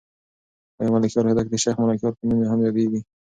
[0.79, 2.99] آیا ملکیار هوتک د شیخ ملکیار په نوم هم یادېږي؟